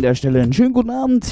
an 0.00 0.02
der 0.02 0.14
Stelle 0.14 0.40
einen 0.40 0.52
schönen 0.54 0.72
guten 0.72 0.88
Abend. 0.88 1.26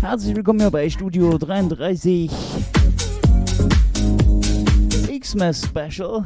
Herzlich 0.00 0.34
willkommen 0.34 0.60
hier 0.60 0.70
bei 0.70 0.88
Studio 0.88 1.36
33 1.36 2.30
Xmas 5.20 5.66
Special. 5.66 6.24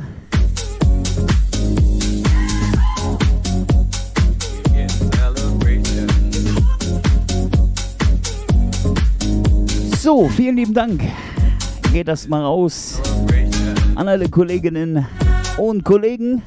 So, 9.99 10.29
vielen 10.29 10.57
lieben 10.59 10.75
Dank. 10.75 11.03
Geht 11.93 12.07
das 12.07 12.29
mal 12.29 12.45
raus 12.45 13.01
an 13.97 14.07
alle 14.07 14.29
Kolleginnen 14.29 15.05
und 15.59 15.83
Kollegen. 15.83 16.43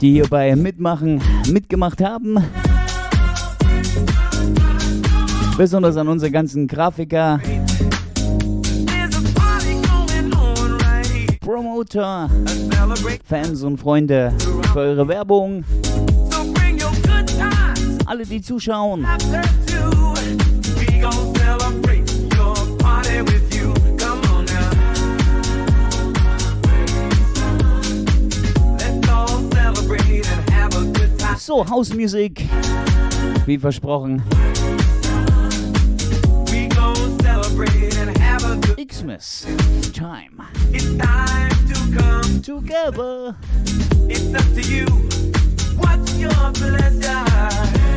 Die 0.00 0.12
hierbei 0.12 0.54
mitmachen, 0.56 1.20
mitgemacht 1.50 2.02
haben. 2.02 2.38
Besonders 5.56 5.96
an 5.96 6.08
unsere 6.08 6.30
ganzen 6.30 6.66
Grafiker, 6.66 7.40
Promoter, 11.40 12.28
Fans 13.24 13.62
und 13.62 13.78
Freunde 13.78 14.32
für 14.72 14.80
eure 14.80 15.08
Werbung. 15.08 15.64
Alle, 18.04 18.24
die 18.26 18.40
zuschauen. 18.40 19.06
So, 31.46 31.62
House 31.62 31.94
Music, 31.94 32.42
wie 33.46 33.56
versprochen. 33.56 34.20
Xmas 38.76 39.46
time. 39.92 40.42
It's 40.72 40.96
time 40.96 41.50
to 41.68 42.02
come 42.02 42.42
together. 42.42 43.36
It's 44.08 44.34
up 44.34 44.54
to 44.54 44.60
you. 44.60 44.86
What's 45.78 46.18
your 46.18 46.50
pleasure? 46.52 47.95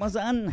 masaan. 0.00 0.48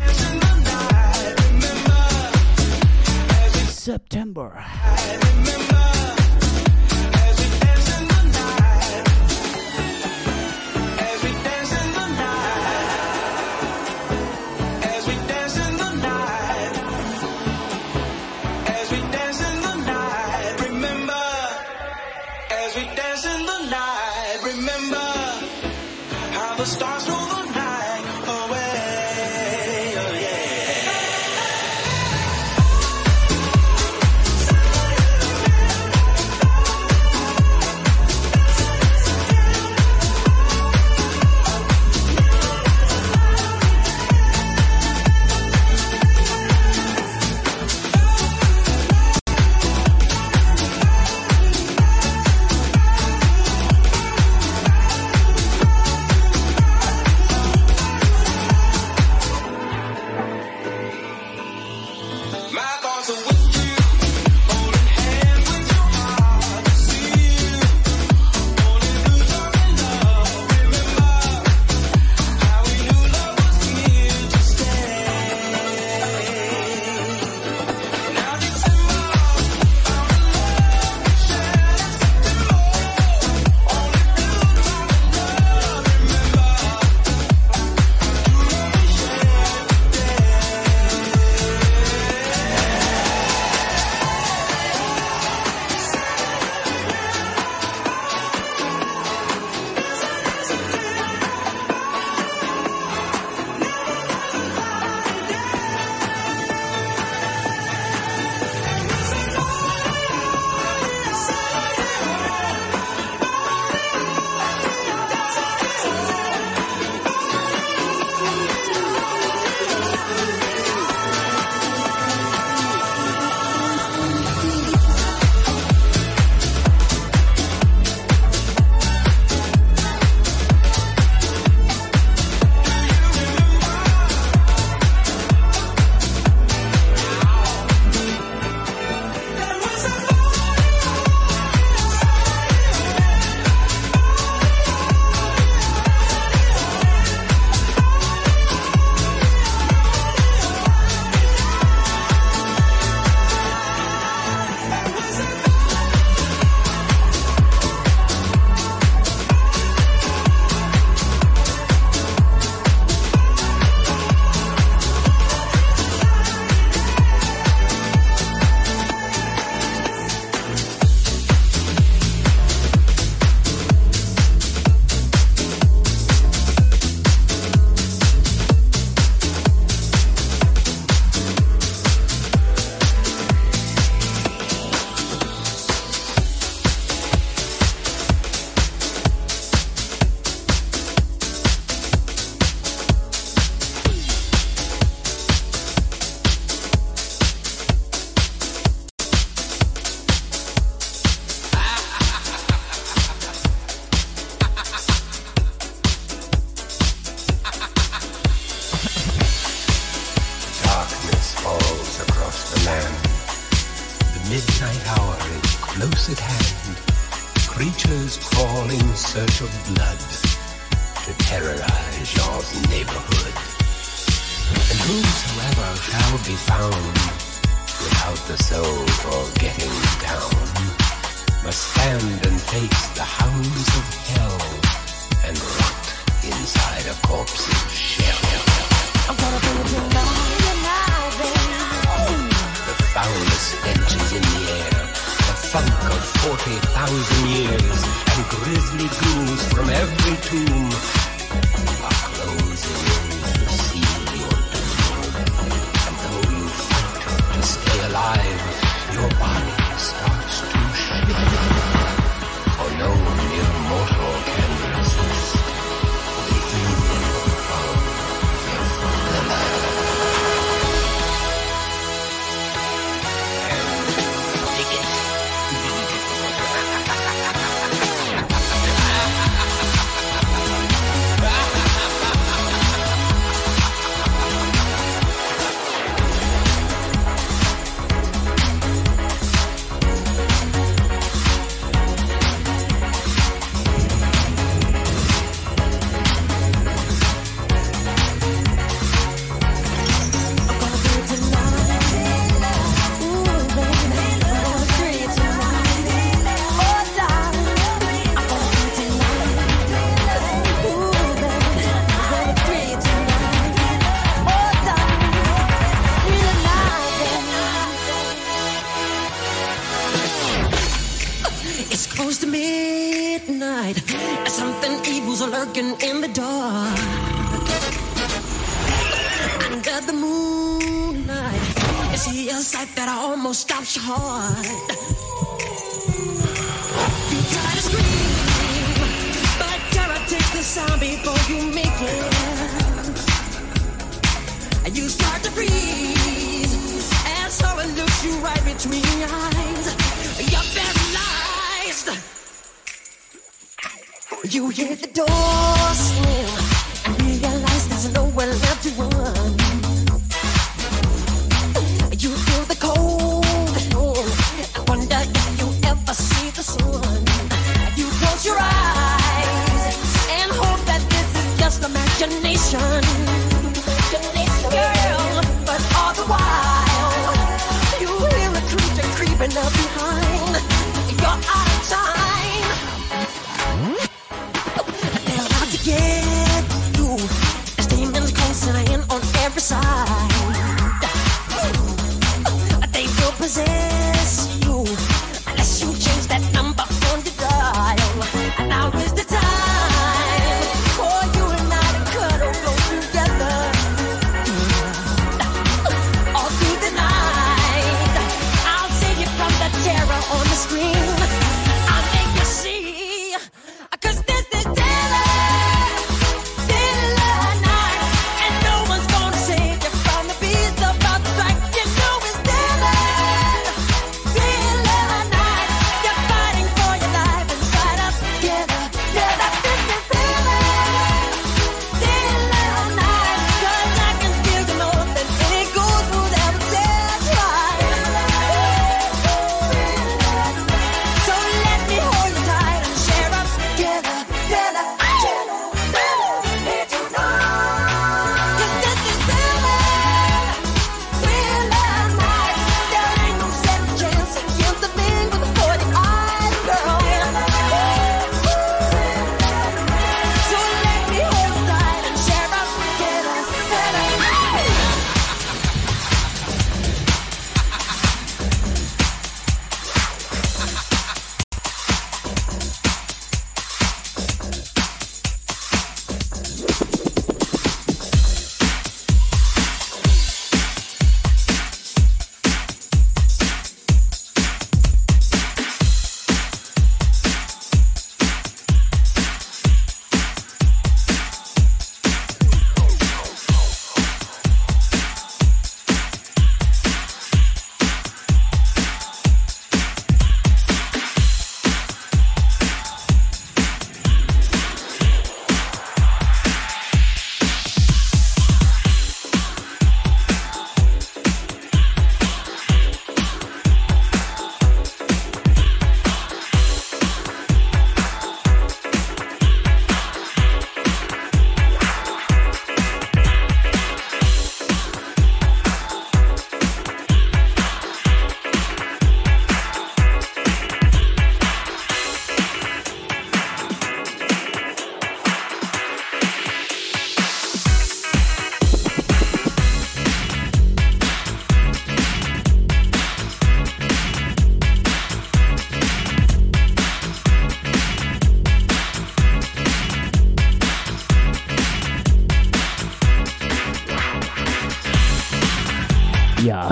funk 245.57 245.91
of 245.91 246.03
40,000 246.27 247.29
years 247.29 247.83
and 248.13 248.25
grisly 248.29 248.89
goons 248.99 249.53
from 249.53 249.69
every 249.69 250.17
tomb. 250.21 251.06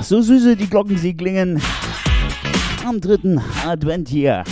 So 0.08 0.22
süße 0.22 0.56
die 0.56 0.70
Glocken 0.70 0.98
sie 0.98 1.16
klingen. 1.16 1.60
Am 2.86 3.02
dritten 3.02 3.42
Advent 3.66 4.10
hier. 4.10 4.44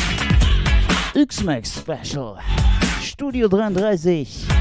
X-Max 1.13 1.79
Special. 1.79 2.37
Studio 3.01 3.47
33. 3.47 4.52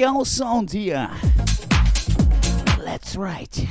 Funky 0.00 0.14
house 0.14 0.30
sound 0.30 0.72
here. 0.72 1.10
Let's 2.78 3.16
right. 3.16 3.69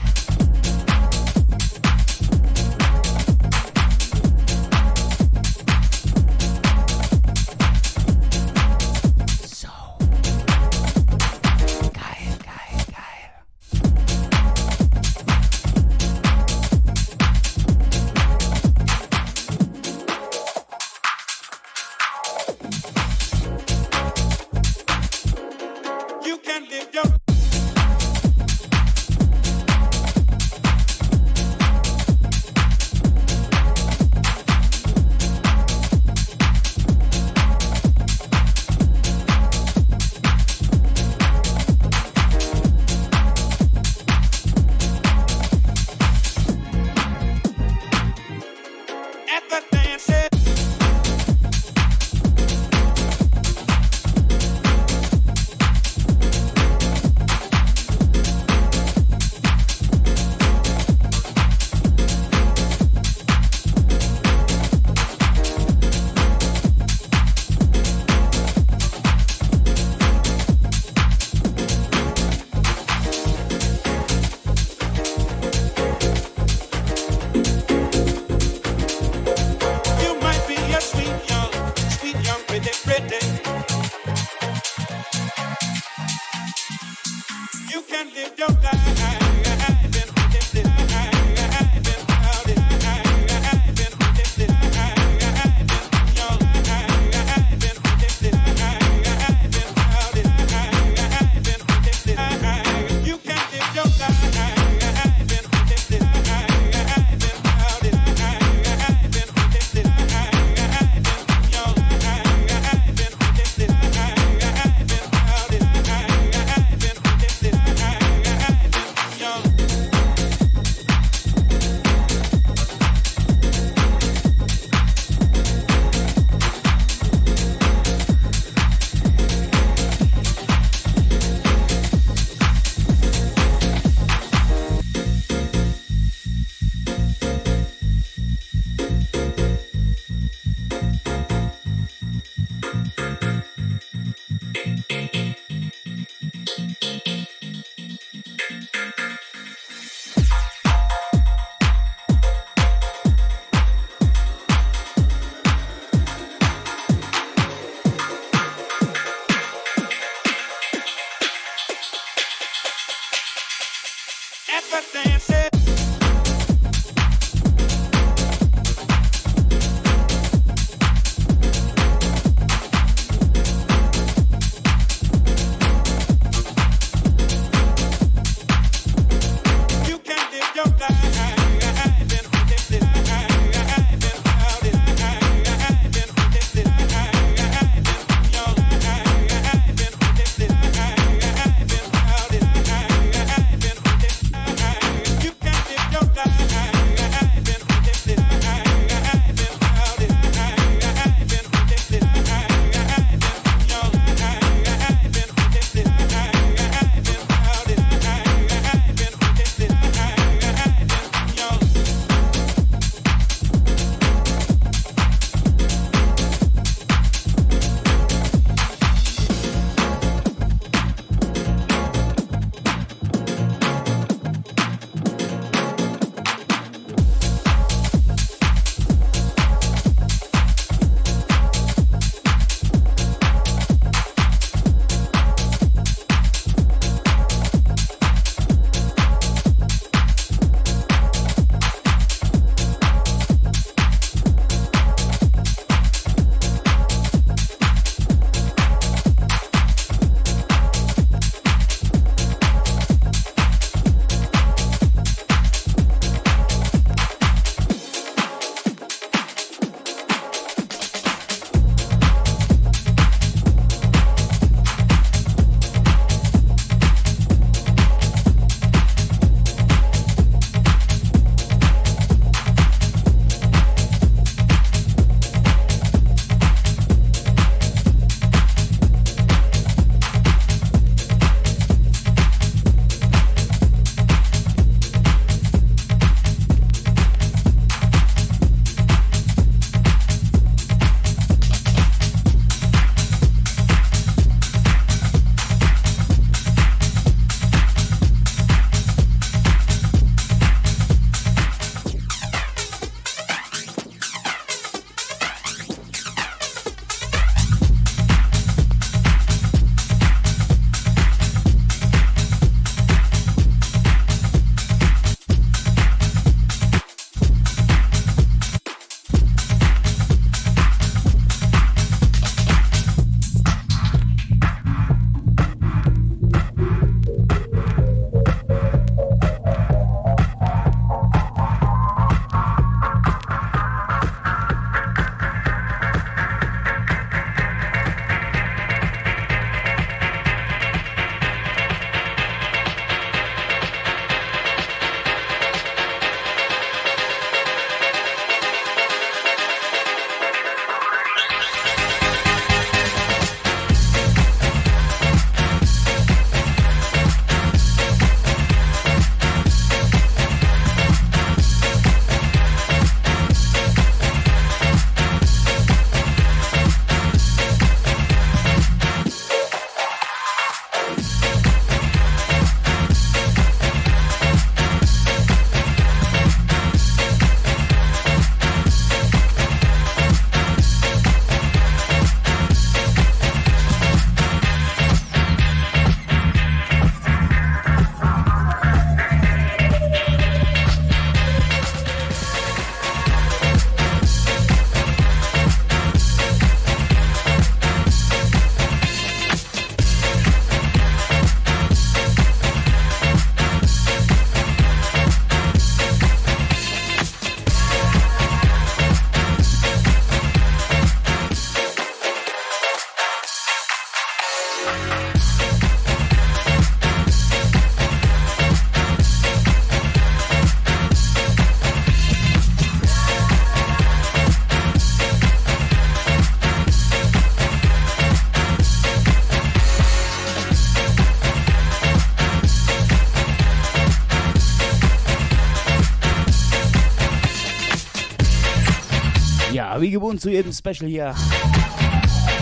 Wie 439.82 439.92
gewohnt 439.92 440.20
zu 440.20 440.30
jedem 440.30 440.52
Special 440.52 440.90
hier. 440.90 441.16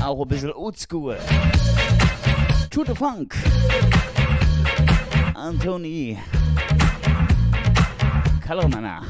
Auch 0.03 0.21
ein 0.21 0.27
bisschen 0.27 0.53
oldschool. 0.53 1.17
To 2.69 2.83
the 2.83 2.95
Funk. 2.95 3.35
Anthony. 5.35 6.17
Kalomana. 8.45 9.01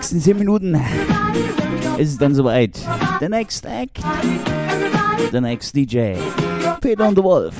Nächsten 0.00 0.20
10 0.22 0.38
Minuten 0.38 0.74
ist 1.98 2.12
es 2.12 2.16
dann 2.16 2.34
soweit. 2.34 2.74
The 3.20 3.28
next 3.28 3.66
act, 3.66 4.00
the 5.30 5.40
next 5.42 5.76
DJ, 5.76 6.14
Peter 6.80 7.06
und 7.06 7.16
the 7.16 7.22
Wolf. 7.22 7.54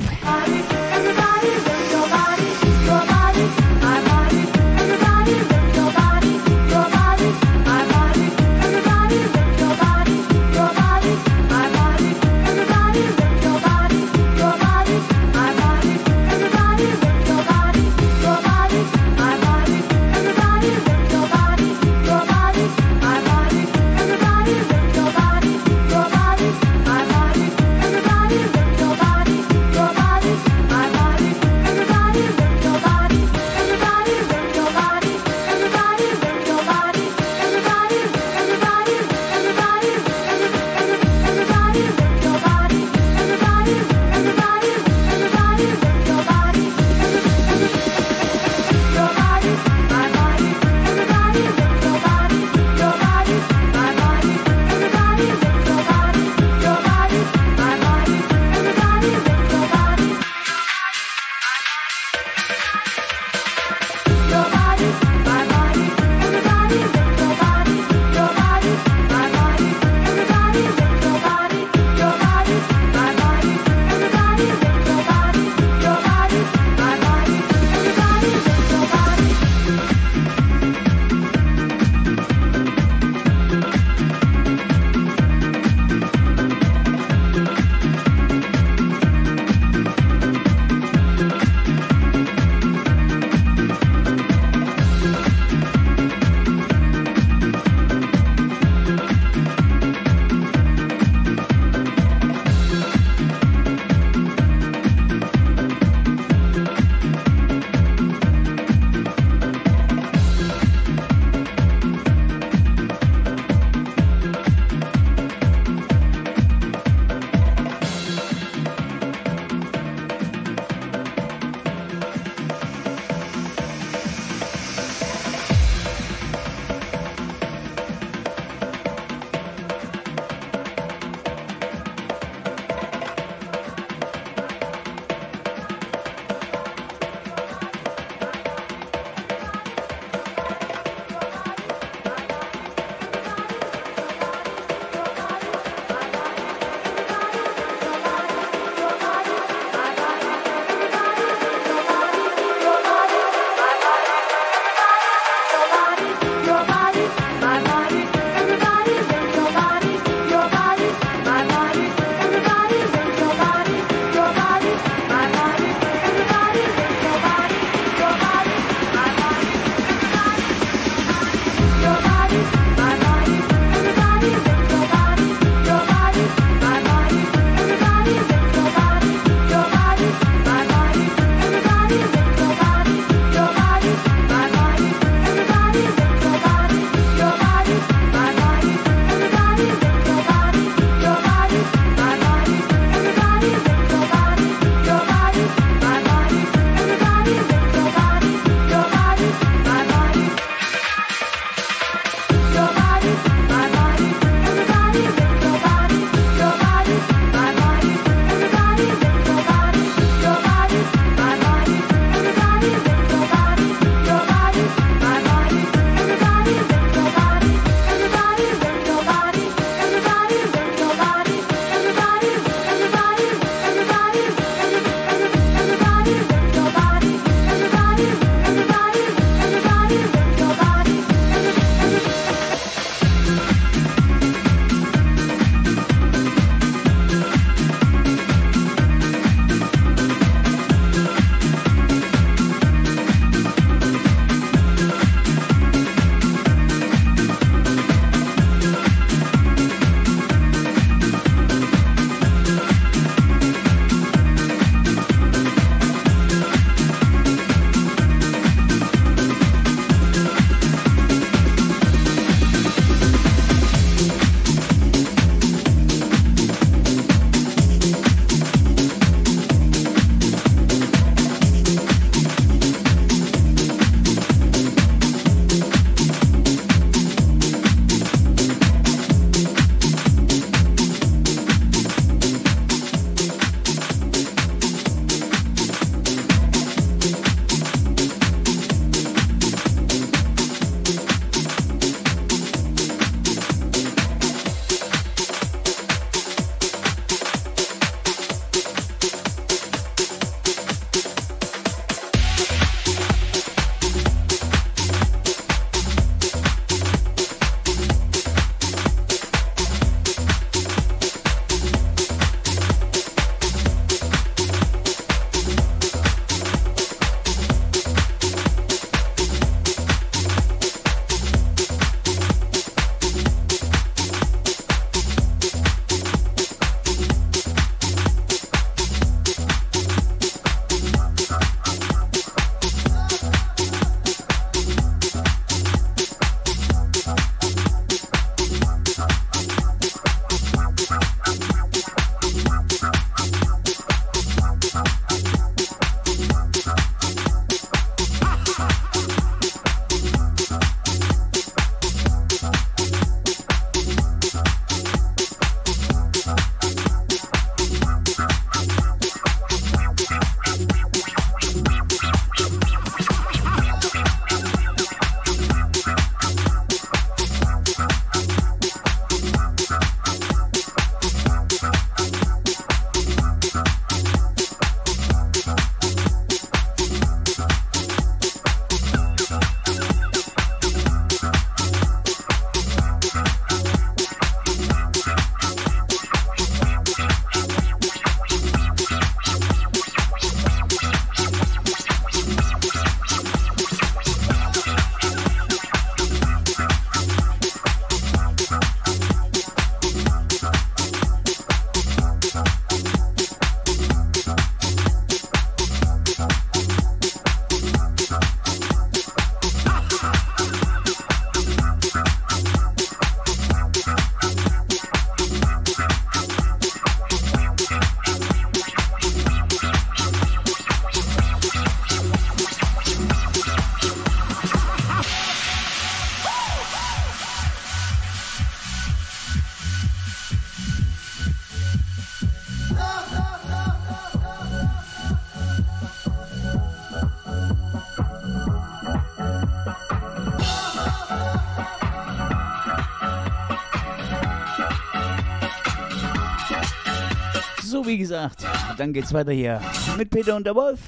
Dann 448.80 448.94
geht's 448.94 449.12
weiter 449.12 449.32
hier 449.32 449.60
mit 449.98 450.08
Peter 450.08 450.34
und 450.34 450.46
der 450.46 450.54
Wolf 450.54 450.80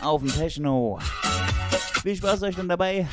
auf 0.00 0.22
dem 0.22 0.32
Techno. 0.32 1.00
Viel 2.04 2.14
Spaß 2.14 2.44
euch 2.44 2.54
dann 2.54 2.68
dabei. 2.68 3.08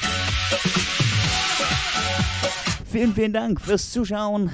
Vielen, 2.92 3.16
vielen 3.16 3.34
Dank 3.34 3.60
fürs 3.60 3.92
Zuschauen. 3.92 4.52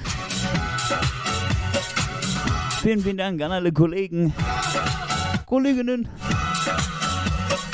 Vielen, 2.80 3.00
vielen 3.00 3.18
Dank 3.18 3.42
an 3.42 3.52
alle 3.52 3.70
Kollegen, 3.70 4.32
Kolleginnen. 5.44 6.08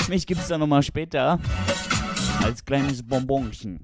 Mich 0.09 0.27
gibt's 0.27 0.49
dann 0.49 0.59
nochmal 0.59 0.83
später 0.83 1.39
als 2.43 2.65
kleines 2.65 3.05
Bonbonchen. 3.05 3.79